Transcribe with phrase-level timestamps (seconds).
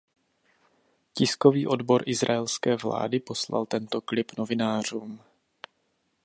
[1.13, 5.19] Tiskový odbor izraelské vlády poslal tento klip novinářům.